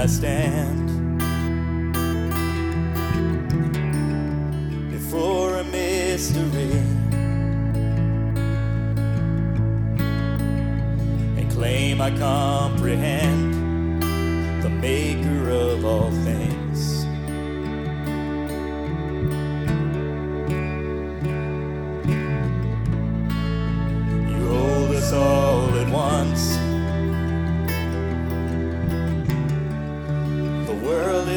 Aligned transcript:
I 0.00 0.06
stand 0.06 0.88
before 4.90 5.56
a 5.56 5.64
mystery 5.64 6.70
and 11.36 11.50
claim 11.50 12.00
I 12.00 12.16
comprehend 12.16 14.02
the 14.62 14.70
maker 14.70 15.50
of 15.50 15.84
all 15.84 16.10
things. 16.10 16.59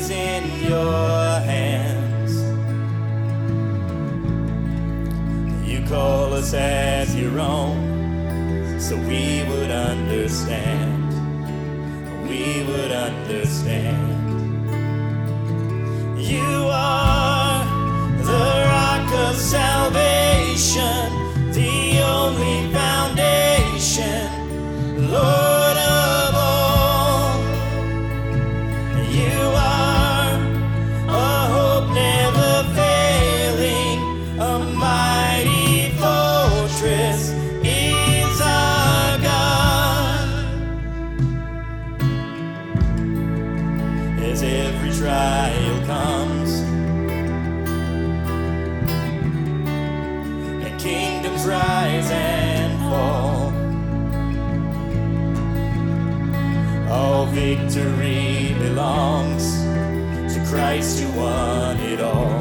Is 0.00 0.10
in 0.10 0.44
your 0.70 1.40
hands. 1.52 2.32
You 5.68 5.86
call 5.86 6.32
us 6.32 6.54
as 6.54 7.14
your 7.14 7.38
own, 7.38 8.80
so 8.80 8.96
we 8.96 9.44
would 9.50 9.70
understand. 9.70 11.12
We 12.28 12.64
would 12.68 12.92
understand. 12.92 14.08
You 16.18 16.50
are 16.68 16.99
rise 52.00 52.10
and 52.10 52.78
fall. 52.90 53.52
All 56.92 57.26
victory 57.26 58.54
belongs 58.58 59.62
to 60.34 60.44
Christ 60.48 61.00
who 61.00 61.18
won 61.18 61.76
it 61.78 62.00
all. 62.00 62.39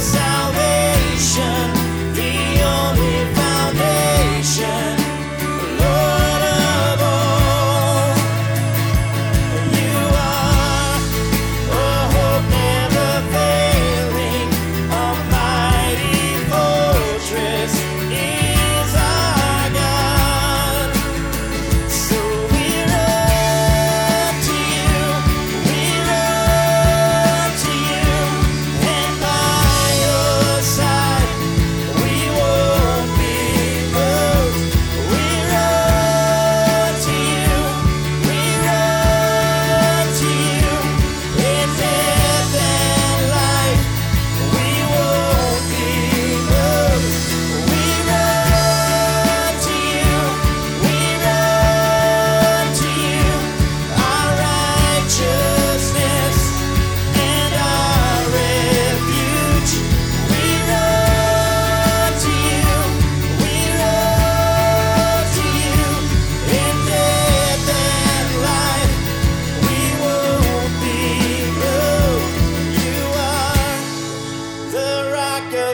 Salvation, 0.00 1.72
the 2.14 2.34
only 2.62 3.18
foundation, 3.34 4.77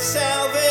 salvation, 0.00 0.69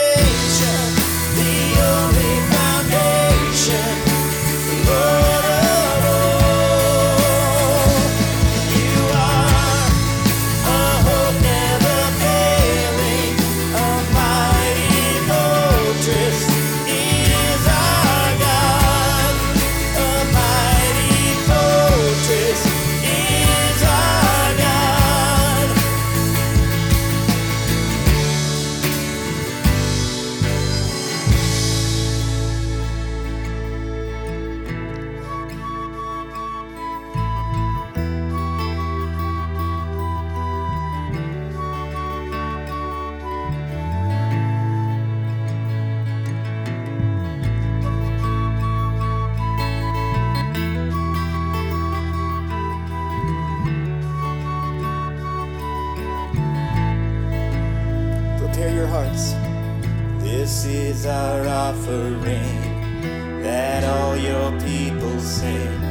This 60.59 60.97
is 60.97 61.06
our 61.06 61.47
offering 61.47 63.41
that 63.41 63.85
all 63.85 64.17
your 64.17 64.52
people 64.59 65.17
sing. 65.22 65.82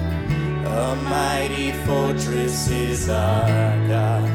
A 0.67 0.95
mighty 0.95 1.73
fortress 1.87 2.69
is 2.69 3.09
our 3.09 3.89
God. 3.89 4.29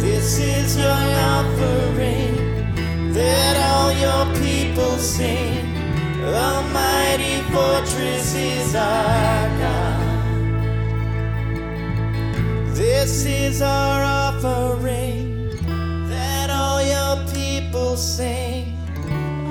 This 0.00 0.38
is 0.38 0.76
your 0.76 1.06
offering 1.34 2.36
that 3.12 3.56
all 3.68 3.90
your 3.90 4.26
people 4.40 4.96
sing. 4.98 5.66
A 6.22 6.62
mighty 6.72 7.42
fortress 7.50 8.32
is 8.36 8.76
our 8.76 9.48
God. 9.58 10.06
This 12.76 13.26
is 13.26 13.60
our 13.60 14.04
offering 14.04 15.25
sing. 17.96 18.76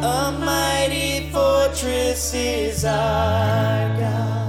A 0.03 0.31
mighty 0.39 1.31
fortress 1.31 2.33
is 2.33 2.85
our 2.85 3.99
God. 3.99 4.44